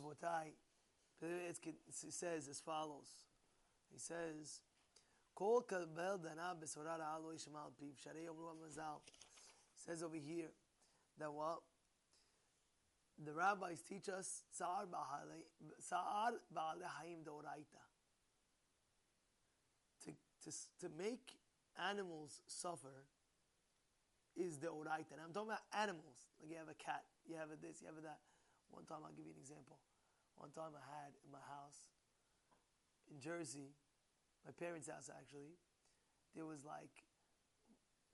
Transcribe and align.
Rabotai, 0.00 0.52
says 1.90 2.48
as 2.48 2.60
follows. 2.60 3.08
He 3.92 3.98
says, 3.98 4.60
Kol 5.34 5.62
kabel 5.62 6.18
dana 6.18 6.54
piv 6.60 7.96
sharei. 7.96 8.28
Says 9.74 10.02
over 10.02 10.16
here 10.16 10.50
that 11.18 11.32
what 11.32 11.60
the 13.22 13.32
rabbis 13.32 13.82
teach 13.82 14.08
us 14.08 14.42
ba'ale 14.60 15.44
haim 17.00 17.18
doraita. 17.24 17.84
To, 20.04 20.12
to, 20.44 20.50
to 20.80 20.88
make 20.96 21.38
animals 21.88 22.42
suffer 22.46 23.04
is 24.36 24.58
the 24.58 24.68
oraita. 24.68 25.12
And 25.12 25.20
I'm 25.24 25.32
talking 25.32 25.50
about 25.50 25.62
animals. 25.78 26.28
Like 26.40 26.50
you 26.50 26.56
have 26.56 26.68
a 26.68 26.74
cat, 26.74 27.04
you 27.26 27.36
have 27.36 27.50
a 27.50 27.56
this, 27.56 27.80
you 27.80 27.88
have 27.88 27.98
a 27.98 28.02
that. 28.02 28.18
One 28.70 28.86
time, 28.86 29.02
I'll 29.04 29.14
give 29.14 29.26
you 29.26 29.34
an 29.34 29.42
example. 29.42 29.78
One 30.36 30.50
time 30.50 30.72
I 30.72 30.84
had 31.04 31.12
in 31.20 31.30
my 31.30 31.42
house 31.44 31.92
in 33.10 33.20
Jersey, 33.20 33.76
my 34.46 34.52
parents' 34.56 34.88
house 34.88 35.10
actually, 35.10 35.58
there 36.34 36.46
was 36.46 36.64
like, 36.64 37.04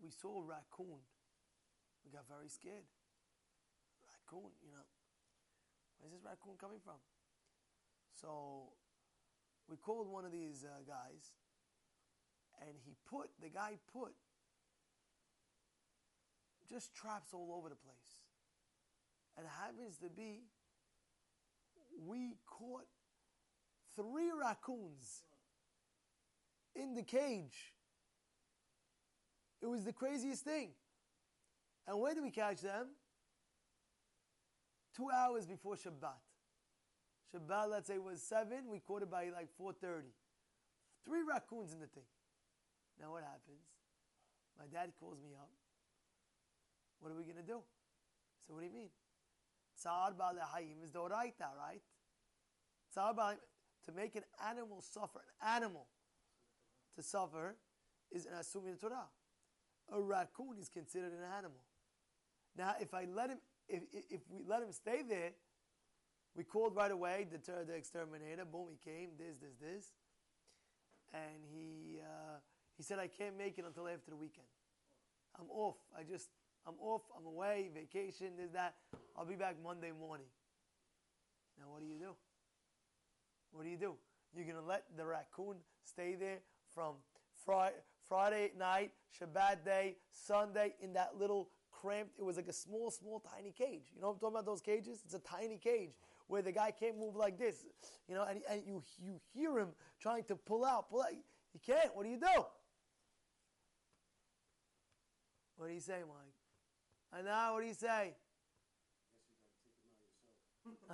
we 0.03 0.11
saw 0.11 0.43
a 0.43 0.45
raccoon. 0.45 1.05
We 2.05 2.11
got 2.11 2.27
very 2.29 2.49
scared. 2.49 2.89
Raccoon, 4.09 4.51
you 4.65 4.73
know. 4.73 4.87
Where's 5.99 6.13
this 6.13 6.25
raccoon 6.25 6.57
coming 6.59 6.81
from? 6.83 7.01
So 8.21 8.73
we 9.69 9.77
called 9.77 10.09
one 10.09 10.25
of 10.25 10.33
these 10.33 10.65
uh, 10.65 10.83
guys, 10.87 11.33
and 12.61 12.77
he 12.85 12.97
put, 13.09 13.29
the 13.41 13.49
guy 13.49 13.77
put 13.93 14.13
just 16.69 16.95
traps 16.95 17.33
all 17.33 17.55
over 17.57 17.69
the 17.69 17.77
place. 17.77 18.26
It 19.39 19.45
happens 19.61 19.99
to 19.99 20.09
be, 20.09 20.45
we 22.07 22.37
caught 22.47 22.87
three 23.95 24.31
raccoons 24.33 25.25
in 26.75 26.95
the 26.95 27.03
cage. 27.03 27.73
It 29.63 29.67
was 29.67 29.85
the 29.85 29.93
craziest 29.93 30.45
thing. 30.45 30.71
And 31.87 32.01
where 32.01 32.15
did 32.15 32.23
we 32.23 32.31
catch 32.31 32.61
them? 32.61 32.89
Two 34.97 35.09
hours 35.11 35.47
before 35.47 35.77
Shabbat. 35.77 36.21
Shabbat, 37.35 37.71
let's 37.71 37.87
say, 37.87 37.99
was 37.99 38.23
seven. 38.23 38.71
We 38.71 38.81
caught 38.81 39.03
it 39.03 39.11
by 39.11 39.29
like 39.29 39.49
four 39.59 39.73
thirty. 39.73 40.15
Three 41.05 41.21
raccoons 41.29 41.73
in 41.73 41.81
the 41.81 41.87
thing. 41.87 42.09
Now 43.01 43.13
what 43.13 43.23
happens? 43.23 43.65
My 44.59 44.65
dad 44.67 44.93
calls 44.99 45.19
me 45.23 45.35
up. 45.35 45.51
What 47.01 47.13
are 47.13 47.17
we 47.17 47.25
going 47.25 47.37
to 47.37 47.43
do? 47.43 47.61
So 48.47 48.55
what 48.55 48.61
do 48.61 48.67
you 48.67 48.73
mean? 48.73 48.89
Tsar 49.77 50.13
Hayim 50.13 50.83
is 50.83 50.91
the 50.93 50.99
oraita, 50.99 51.49
right? 51.59 51.83
Tsar 52.93 53.15
to 53.15 53.93
make 53.93 54.17
an 54.17 54.25
animal 54.49 54.81
suffer, 54.81 55.21
an 55.41 55.63
animal 55.63 55.87
to 56.97 57.03
suffer 57.03 57.57
is 58.11 58.27
an 58.27 58.33
assuming 58.41 58.77
Torah. 58.77 59.09
A 59.93 60.01
raccoon 60.01 60.59
is 60.61 60.69
considered 60.69 61.13
an 61.13 61.25
animal. 61.37 61.61
Now, 62.57 62.75
if 62.81 62.95
I 62.95 63.05
let 63.05 63.31
him, 63.31 63.39
if, 63.69 63.83
if 63.93 64.21
we 64.31 64.43
let 64.47 64.63
him 64.63 64.73
stay 64.73 65.03
there, 65.09 65.33
we 66.35 66.45
called 66.45 66.75
right 66.75 66.91
away, 66.91 67.27
deter 67.31 67.65
the 67.65 67.75
exterminator. 67.75 68.45
Boom, 68.45 68.69
he 68.71 68.91
came. 68.91 69.11
This, 69.19 69.39
this, 69.39 69.55
this, 69.61 69.87
and 71.13 71.45
he 71.53 72.01
uh, 72.03 72.39
he 72.77 72.83
said, 72.83 72.99
"I 72.99 73.07
can't 73.07 73.39
make 73.39 73.59
it 73.59 73.65
until 73.65 73.89
after 73.89 74.11
the 74.11 74.17
weekend. 74.17 74.47
I'm 75.39 75.51
off. 75.51 75.77
I 75.97 76.03
just 76.03 76.29
I'm 76.67 76.75
off. 76.81 77.03
I'm 77.17 77.27
away. 77.27 77.71
Vacation. 77.75 78.29
This, 78.39 78.51
that. 78.53 78.75
I'll 79.17 79.27
be 79.27 79.37
back 79.37 79.57
Monday 79.63 79.93
morning." 79.99 80.27
Now, 81.59 81.67
what 81.71 81.81
do 81.81 81.87
you 81.87 81.99
do? 81.99 82.15
What 83.53 83.65
do 83.65 83.71
you 83.71 83.79
do? 83.79 83.95
You're 84.35 84.45
going 84.45 84.57
to 84.57 84.63
let 84.63 84.85
the 84.97 85.07
raccoon 85.07 85.57
stay 85.83 86.15
there 86.15 86.41
from 86.75 86.97
Friday, 87.45 87.77
Friday 88.09 88.53
night, 88.59 88.91
Shabbat 89.19 89.65
day, 89.65 89.97
Sunday 90.11 90.75
in 90.83 90.93
that 90.93 91.19
little 91.19 91.49
cramped, 91.81 92.19
it 92.19 92.25
was 92.25 92.37
like 92.37 92.49
a 92.49 92.53
small, 92.53 92.91
small, 92.91 93.21
tiny 93.21 93.53
cage. 93.53 93.93
You 93.95 94.01
know 94.01 94.11
I'm 94.11 94.19
talking 94.19 94.35
about 94.35 94.47
those 94.47 94.61
cages? 94.61 95.01
It's 95.05 95.15
a 95.15 95.21
tiny 95.21 95.59
cage 95.59 95.91
where 96.27 96.43
the 96.43 96.53
guy 96.53 96.71
can't 96.71 96.99
move 96.99 97.17
like 97.17 97.39
this. 97.39 97.65
You 98.09 98.15
know, 98.15 98.25
and, 98.25 98.41
and 98.51 98.63
you, 98.67 98.83
you 98.99 99.21
hear 99.33 99.59
him 99.59 99.69
trying 100.01 100.25
to 100.25 100.37
pull 100.37 100.65
out, 100.65 100.91
pull 100.91 101.03
out. 101.03 101.11
He 101.53 101.59
can't. 101.59 101.95
What 101.95 102.05
do 102.05 102.11
you 102.11 102.19
do? 102.19 102.45
What 105.57 105.69
do 105.69 105.75
you 105.75 105.81
say, 105.81 106.01
Mike? 106.01 106.36
And 107.17 107.25
now, 107.25 107.55
what 107.55 107.63
do 107.63 107.67
you 107.67 107.75
say? 107.75 108.15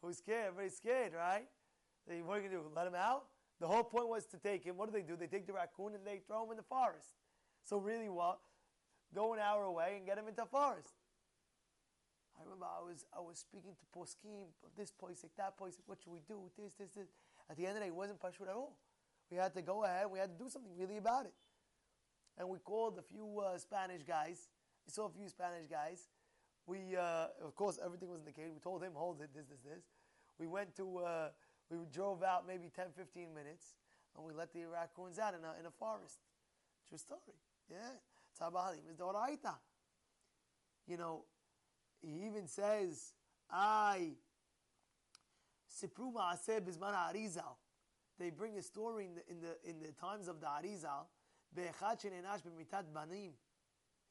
Who's 0.00 0.16
scared? 0.18 0.46
Everybody's 0.46 0.76
scared, 0.76 1.12
right? 1.12 1.46
What 2.06 2.14
are 2.14 2.16
you 2.16 2.24
going 2.24 2.42
to 2.44 2.48
do? 2.48 2.62
Let 2.74 2.86
him 2.86 2.94
out? 2.94 3.24
The 3.60 3.66
whole 3.66 3.84
point 3.84 4.08
was 4.08 4.24
to 4.26 4.38
take 4.38 4.64
him. 4.64 4.78
What 4.78 4.90
do 4.90 4.92
they 4.92 5.02
do? 5.04 5.16
They 5.16 5.26
take 5.26 5.46
the 5.46 5.52
raccoon 5.52 5.94
and 5.94 6.06
they 6.06 6.20
throw 6.26 6.44
him 6.44 6.52
in 6.52 6.56
the 6.56 6.62
forest. 6.62 7.08
So 7.62 7.78
really, 7.78 8.08
what? 8.08 8.38
Go 9.14 9.34
an 9.34 9.40
hour 9.40 9.64
away 9.64 9.94
and 9.96 10.06
get 10.06 10.16
him 10.16 10.28
into 10.28 10.42
the 10.42 10.46
forest. 10.46 10.94
I 12.38 12.44
remember 12.44 12.66
I 12.66 12.82
was 12.84 13.04
I 13.16 13.20
was 13.20 13.38
speaking 13.38 13.72
to 13.72 13.98
Poskim, 13.98 14.48
this 14.76 14.90
place, 14.92 15.22
like 15.22 15.36
that 15.36 15.56
place, 15.56 15.78
what 15.86 15.98
should 16.02 16.12
we 16.12 16.20
do? 16.28 16.50
This, 16.56 16.74
this, 16.74 16.90
this. 16.90 17.08
At 17.50 17.56
the 17.56 17.66
end 17.66 17.76
of 17.76 17.76
the 17.76 17.80
day, 17.80 17.88
it 17.88 17.94
wasn't 17.94 18.20
Pashut 18.20 18.48
at 18.48 18.54
all. 18.54 18.76
We 19.30 19.36
had 19.38 19.54
to 19.54 19.62
go 19.62 19.84
ahead, 19.84 20.06
we 20.10 20.18
had 20.18 20.38
to 20.38 20.44
do 20.44 20.50
something 20.50 20.72
really 20.76 20.98
about 20.98 21.26
it. 21.26 21.34
And 22.38 22.48
we 22.48 22.58
called 22.58 22.98
a 22.98 23.02
few 23.02 23.40
uh, 23.40 23.56
Spanish 23.58 24.02
guys. 24.02 24.48
We 24.86 24.92
saw 24.92 25.06
a 25.06 25.10
few 25.10 25.28
Spanish 25.28 25.66
guys. 25.68 26.08
We, 26.66 26.96
uh, 26.96 27.28
of 27.44 27.54
course, 27.54 27.78
everything 27.84 28.08
was 28.08 28.20
in 28.20 28.24
the 28.24 28.32
cage. 28.32 28.50
We 28.52 28.60
told 28.60 28.82
him, 28.82 28.92
hold 28.94 29.20
it, 29.20 29.30
this, 29.34 29.46
this, 29.46 29.60
this. 29.60 29.84
We 30.38 30.46
went 30.46 30.76
to, 30.76 30.98
uh, 30.98 31.28
we 31.70 31.78
drove 31.92 32.22
out 32.22 32.46
maybe 32.46 32.70
10, 32.74 32.86
15 32.96 33.34
minutes, 33.34 33.74
and 34.16 34.24
we 34.26 34.32
let 34.32 34.52
the 34.52 34.64
raccoons 34.66 35.18
out 35.18 35.34
in 35.34 35.40
a, 35.44 35.58
in 35.60 35.66
a 35.66 35.70
forest. 35.70 36.18
True 36.88 36.98
story. 36.98 37.38
Yeah. 37.70 37.78
Tabalim 38.40 38.88
is 38.90 38.96
the. 38.96 39.54
You 40.86 40.96
know, 40.96 41.24
he 42.02 42.26
even 42.26 42.46
says, 42.46 43.14
I, 43.50 44.10
Sipru 45.70 46.12
Ma'aseh 46.12 46.60
Bizman 46.60 46.94
Arizal. 46.94 47.56
They 48.18 48.30
bring 48.30 48.56
a 48.56 48.62
story 48.62 49.06
in 49.06 49.14
the, 49.14 49.22
in 49.30 49.40
the, 49.40 49.70
in 49.70 49.80
the 49.80 49.92
times 50.00 50.28
of 50.28 50.40
the 50.40 50.46
Arizal. 50.46 51.06
Be'echad 51.54 52.00
shenenash 52.00 52.42
b'mitat 52.42 52.84
banim 52.94 53.32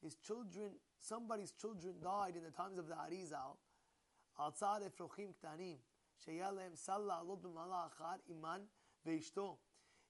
his 0.06 0.14
children, 0.14 0.70
somebody's 1.00 1.50
children 1.50 1.94
died 2.00 2.36
in 2.36 2.44
the 2.44 2.50
times 2.50 2.78
of 2.78 2.86
the 2.86 2.94
Arizal. 2.94 3.58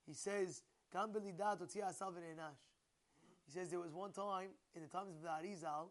He 0.06 0.12
says, 0.12 0.62
He 3.46 3.52
says 3.52 3.70
there 3.70 3.80
was 3.80 3.94
one 3.94 4.12
time 4.12 4.50
in 4.74 4.82
the 4.82 4.88
times 4.88 5.16
of 5.16 5.22
the 5.22 5.28
Arizal 5.28 5.88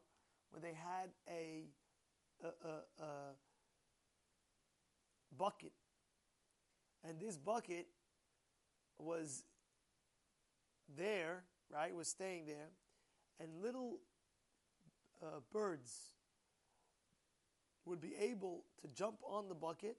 when 0.51 0.61
they 0.61 0.73
had 0.73 1.09
a, 1.27 1.65
a, 2.43 2.47
a, 2.67 3.03
a 3.03 3.07
bucket. 5.35 5.73
And 7.03 7.19
this 7.19 7.37
bucket 7.37 7.87
was 8.99 9.43
there, 10.95 11.43
right, 11.71 11.95
was 11.95 12.07
staying 12.07 12.45
there 12.45 12.69
and 13.39 13.49
little 13.61 13.97
uh, 15.21 15.39
birds 15.51 16.09
would 17.85 18.01
be 18.01 18.13
able 18.19 18.63
to 18.81 18.87
jump 18.95 19.17
on 19.27 19.47
the 19.47 19.55
bucket 19.55 19.97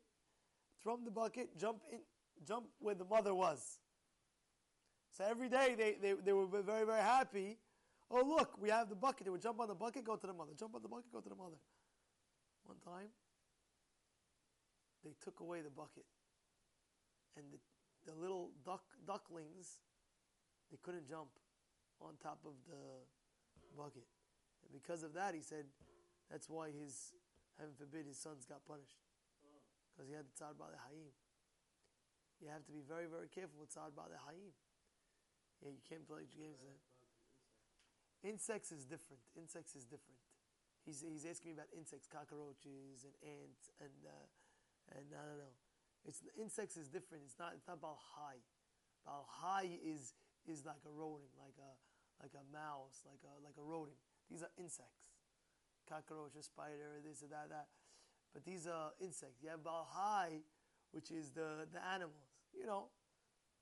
from 0.82 1.04
the 1.04 1.10
bucket, 1.10 1.56
jump 1.58 1.78
in, 1.92 2.00
jump 2.47 2.66
where 2.78 2.94
the 2.94 3.04
mother 3.04 3.34
was. 3.34 3.78
So 5.16 5.24
every 5.28 5.48
day 5.48 5.74
they, 5.76 5.97
they, 6.00 6.14
they 6.24 6.32
were 6.32 6.47
very, 6.47 6.84
very 6.84 7.00
happy. 7.00 7.58
Oh, 8.10 8.22
look, 8.24 8.60
we 8.60 8.69
have 8.69 8.88
the 8.88 8.94
bucket. 8.94 9.24
They 9.24 9.30
would 9.30 9.42
jump 9.42 9.60
on 9.60 9.68
the 9.68 9.74
bucket, 9.74 10.04
go 10.04 10.16
to 10.16 10.26
the 10.26 10.32
mother. 10.32 10.53
Jump 10.58 10.74
on 10.74 10.82
the 10.82 10.88
bucket, 10.88 11.12
go 11.12 11.20
to 11.20 11.28
the 11.28 11.34
mother. 11.34 11.56
One 12.64 12.76
time, 12.84 13.08
they 15.04 15.12
took 15.24 15.41
away 15.41 15.62
the 15.62 15.71
bucket. 15.71 16.04
And 17.36 17.47
the, 17.53 18.12
the 18.12 18.18
little 18.21 18.50
duck, 18.65 18.83
ducklings, 19.06 19.83
they 20.71 20.78
couldn't 20.83 21.09
jump 21.09 21.28
on 22.00 22.15
top 22.22 22.38
of 22.44 22.53
the 22.68 22.77
bucket. 23.76 24.08
And 24.64 24.72
because 24.72 25.04
of 25.04 25.12
that, 25.14 25.36
he 25.36 25.44
said, 25.44 25.68
that's 26.32 26.48
why 26.48 26.72
his, 26.72 27.12
heaven 27.60 27.76
forbid, 27.76 28.08
his 28.08 28.16
sons 28.16 28.48
got 28.48 28.64
punished 28.64 28.98
because 29.92 30.08
he 30.08 30.16
had 30.16 30.24
the 30.24 30.34
tzar 30.34 30.56
ba'al 30.56 30.74
hayim. 30.88 31.12
You 32.40 32.48
have 32.52 32.64
to 32.68 32.72
be 32.72 32.80
very, 32.84 33.06
very 33.06 33.28
careful 33.28 33.60
with 33.60 33.70
tzar 33.70 33.92
ba'al 33.92 34.16
hayim. 34.26 34.56
Yeah, 35.60 35.72
you 35.72 35.84
can't 35.84 36.04
play 36.04 36.28
games 36.28 36.60
there. 36.60 36.80
Insects 38.24 38.72
is 38.72 38.84
different. 38.84 39.22
Insects 39.36 39.76
is 39.76 39.84
different. 39.84 40.20
He's, 40.84 41.02
he's 41.02 41.26
asking 41.26 41.50
me 41.50 41.54
about 41.58 41.70
insects, 41.74 42.06
cockroaches 42.06 43.02
and 43.02 43.14
ants 43.22 43.74
and 43.82 43.96
uh, 44.06 44.26
and 44.94 45.06
I 45.10 45.22
don't 45.26 45.42
know. 45.42 45.56
It's 46.06 46.22
insects 46.38 46.78
is 46.78 46.86
different. 46.86 47.26
It's 47.26 47.34
not 47.38 47.58
it's 47.58 47.66
not 47.66 47.82
about 47.82 47.98
high. 47.98 48.38
About 49.02 49.26
high 49.26 49.66
is 49.82 50.14
is 50.46 50.62
like 50.62 50.82
a 50.86 50.92
rodent, 50.94 51.34
like 51.42 51.58
a 51.58 51.72
like 52.22 52.33
a 52.34 52.45
mouse, 52.53 53.04
like 53.04 53.21
a 53.24 53.33
like 53.45 53.57
a 53.59 53.65
rodent. 53.65 53.97
These 54.30 54.42
are 54.42 54.53
insects. 54.59 55.15
Cockroach, 55.86 56.34
a 56.34 56.42
spider, 56.42 56.98
this 56.98 57.22
and 57.22 57.30
that, 57.30 57.47
that. 57.51 57.71
but 58.34 58.42
these 58.42 58.66
are 58.66 58.91
insects. 58.98 59.39
You 59.39 59.54
have 59.54 59.63
Balhai, 59.63 60.42
which 60.91 61.15
is 61.15 61.30
the, 61.30 61.71
the 61.71 61.78
animals. 61.78 62.27
You 62.51 62.66
know, 62.66 62.91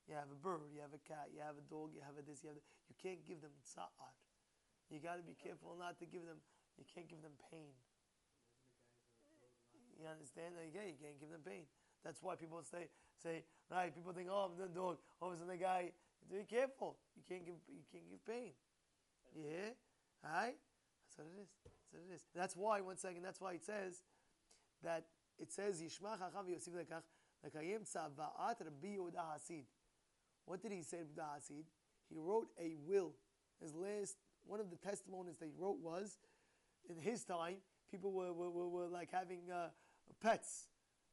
you 0.09 0.17
have 0.17 0.33
a 0.33 0.41
bird, 0.41 0.73
you 0.73 0.81
have 0.81 0.97
a 0.97 1.05
cat, 1.05 1.33
you 1.37 1.45
have 1.45 1.61
a 1.61 1.67
dog, 1.69 1.93
you 1.93 2.01
have 2.01 2.17
a 2.17 2.25
this, 2.25 2.41
you 2.41 2.49
have 2.49 2.61
You 2.89 2.97
can't 2.97 3.21
give 3.29 3.45
them 3.45 3.53
tza'at. 3.61 4.17
You 4.89 5.01
got 5.01 5.17
to 5.17 5.25
be 5.25 5.37
careful 5.37 5.77
not 5.77 6.01
to 6.01 6.07
give 6.09 6.25
them, 6.25 6.41
you 6.77 6.85
can't 6.89 7.09
give 7.09 7.21
them 7.21 7.37
pain. 7.53 7.73
You 9.97 10.09
understand? 10.09 10.57
Yeah, 10.61 10.85
you 10.85 10.97
can't 11.01 11.17
give 11.17 11.33
them 11.33 11.41
pain. 11.45 11.65
That's 12.05 12.21
why 12.21 12.37
people 12.37 12.61
say, 12.61 12.93
say 13.17 13.45
right, 13.73 13.89
people 13.95 14.13
think, 14.13 14.29
oh, 14.29 14.53
I'm 14.53 14.61
the 14.61 14.69
dog. 14.69 15.01
All 15.21 15.33
of 15.33 15.37
a 15.37 15.39
sudden 15.41 15.57
the 15.57 15.61
guy, 15.61 15.97
be 16.31 16.45
careful. 16.45 16.97
You 17.17 17.23
can't 17.29 17.45
give, 17.45 17.55
you 17.69 17.83
can't 17.93 18.09
give 18.09 18.25
pain. 18.27 18.53
Yeah? 19.37 19.75
Alright? 20.25 20.57
That's 21.07 21.19
what 21.19 21.27
it 21.37 21.43
is. 21.43 21.49
That's 21.65 21.93
what 21.93 22.03
it 22.09 22.15
is. 22.15 22.23
That's 22.35 22.57
why, 22.57 22.81
one 22.81 22.97
second, 22.97 23.23
that's 23.23 23.41
why 23.41 23.53
it 23.55 23.65
says, 23.65 24.03
that 24.83 25.05
it 25.39 25.53
says 25.53 25.83
Yishma 25.83 26.19
Chacham 26.19 26.49
Yosef 26.49 26.73
Lekach 26.75 27.03
Lekayim 27.45 27.83
Tzava'at 27.83 28.61
Rabbi 28.61 28.97
Yehuda 28.97 29.23
Hasid. 29.35 29.65
What 30.45 30.63
did 30.63 30.73
he 30.73 30.83
say 30.83 30.99
to 30.99 31.21
Hasid? 31.21 31.65
He 32.09 32.17
wrote 32.17 32.49
a 32.61 32.77
will. 32.87 33.13
His 33.61 33.75
last 33.75 34.17
one 34.47 34.61
of 34.61 34.71
the 34.71 34.77
testimonies 34.77 35.39
that 35.39 35.47
he 35.47 35.53
wrote 35.59 35.79
was, 35.81 36.19
in 36.89 36.99
his 36.99 37.25
time, 37.25 37.57
people 37.91 38.13
were, 38.13 38.33
were, 38.33 38.51
were, 38.51 38.69
were 38.69 38.89
like 38.89 39.11
having 39.11 39.51
uh, 39.51 39.69
pets. 40.23 40.69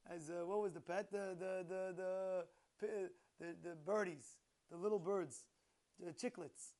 As 0.10 0.30
uh, 0.30 0.46
what 0.46 0.62
was 0.62 0.74
the 0.74 0.82
pet? 0.82 1.12
The 1.12 1.36
the 1.40 1.66
the 1.68 2.46
the, 2.80 3.10
the, 3.40 3.56
the 3.64 3.76
birdies, 3.86 4.38
the 4.72 4.78
little 4.78 5.00
birds, 5.00 5.46
the 6.00 6.12
chicklets. 6.12 6.74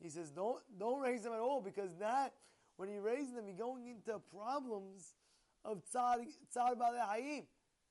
He 0.00 0.08
says, 0.08 0.30
don't 0.30 0.58
don't 0.78 1.00
raise 1.00 1.22
them 1.22 1.32
at 1.32 1.40
all 1.40 1.60
because 1.60 1.96
that 1.98 2.34
when 2.76 2.88
you 2.88 3.00
raise 3.00 3.32
them, 3.32 3.44
you're 3.46 3.56
going 3.56 3.88
into 3.88 4.20
problems 4.32 5.14
of 5.64 5.82
Tsar, 5.84 6.18
tsar 6.48 6.74
Balei 6.76 7.04
Hayim. 7.10 7.42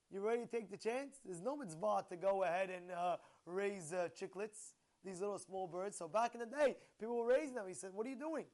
You 0.09 0.21
ready 0.21 0.43
to 0.43 0.47
take 0.47 0.71
the 0.71 0.77
chance? 0.77 1.17
There's 1.25 1.41
no 1.41 1.57
mitzvah 1.57 2.05
to 2.09 2.15
go 2.15 2.43
ahead 2.43 2.69
and 2.69 2.91
uh, 2.91 3.17
raise 3.45 3.91
uh, 3.91 4.07
chicklets, 4.17 4.75
these 5.03 5.19
little 5.19 5.37
small 5.37 5.67
birds. 5.67 5.97
So 5.97 6.07
back 6.07 6.33
in 6.35 6.39
the 6.39 6.45
day, 6.45 6.77
people 6.97 7.17
were 7.17 7.27
raising 7.27 7.55
them. 7.55 7.65
He 7.67 7.73
said, 7.73 7.89
what 7.93 8.07
are 8.07 8.09
you 8.09 8.15
doing? 8.15 8.45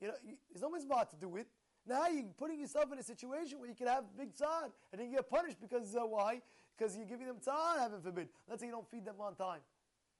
You 0.00 0.08
know, 0.08 0.14
you, 0.26 0.34
there's 0.50 0.62
no 0.62 0.70
mitzvah 0.70 1.06
to 1.10 1.16
do 1.16 1.36
it. 1.36 1.46
Now 1.86 2.08
you're 2.08 2.24
putting 2.36 2.58
yourself 2.58 2.92
in 2.92 2.98
a 2.98 3.02
situation 3.02 3.60
where 3.60 3.68
you 3.68 3.76
can 3.76 3.86
have 3.86 4.04
big 4.18 4.34
tzad 4.34 4.72
and 4.92 5.00
then 5.00 5.08
you 5.08 5.16
get 5.16 5.30
punished 5.30 5.60
because 5.60 5.94
uh, 5.94 6.00
why? 6.00 6.42
Because 6.76 6.96
you're 6.96 7.06
giving 7.06 7.28
them 7.28 7.36
tzad, 7.36 7.78
heaven 7.78 8.00
forbid. 8.02 8.28
Let's 8.48 8.60
say 8.60 8.66
you 8.66 8.72
don't 8.72 8.90
feed 8.90 9.04
them 9.04 9.16
on 9.20 9.36
time. 9.36 9.60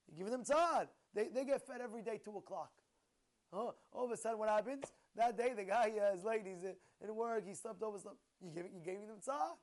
You're 0.09 0.25
giving 0.25 0.31
them 0.31 0.43
tzad. 0.43 0.87
They, 1.13 1.27
they 1.33 1.45
get 1.45 1.65
fed 1.65 1.81
every 1.81 2.01
day, 2.01 2.19
2 2.23 2.37
o'clock. 2.37 2.71
Huh? 3.53 3.71
All 3.93 4.05
of 4.05 4.11
a 4.11 4.17
sudden, 4.17 4.37
what 4.37 4.49
happens? 4.49 4.85
That 5.15 5.37
day, 5.37 5.53
the 5.55 5.63
guy 5.63 5.91
uh, 5.99 6.15
is 6.15 6.23
late. 6.23 6.41
He's 6.45 6.63
in 6.63 7.15
work. 7.15 7.45
He 7.47 7.53
slept 7.55 7.81
over. 7.81 7.97
Slept. 7.97 8.17
You 8.41 8.51
gave, 8.51 8.65
you 8.65 8.81
gave 8.83 8.99
them 9.01 9.17
tzah. 9.25 9.57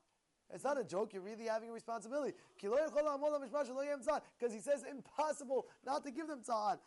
It's 0.53 0.63
not 0.63 0.79
a 0.79 0.83
joke. 0.83 1.13
You're 1.13 1.23
really 1.23 1.45
having 1.45 1.69
a 1.69 1.73
responsibility. 1.73 2.33
Because 2.61 4.53
he 4.53 4.59
says 4.59 4.83
impossible 4.89 5.67
not 5.85 6.05
to 6.05 6.11
give 6.11 6.27
them 6.27 6.39
tzahar. 6.41 6.77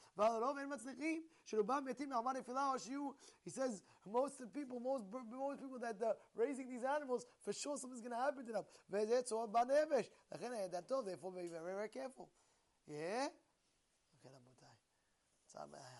He 3.44 3.50
says 3.50 3.82
most 4.10 4.40
people, 4.54 4.80
most 4.80 5.04
most 5.30 5.60
people 5.60 5.78
that 5.80 6.02
are 6.02 6.16
raising 6.34 6.70
these 6.70 6.84
animals, 6.84 7.26
for 7.44 7.52
sure 7.52 7.76
something's 7.76 8.00
going 8.00 8.12
to 8.12 8.16
happen 8.16 8.46
to 8.46 8.52
them. 8.52 8.64
Therefore, 11.04 11.32
be 11.32 11.48
very, 11.48 11.74
very 11.74 11.88
careful. 11.88 12.30
Yeah? 12.88 13.28
Okay, 15.56 15.99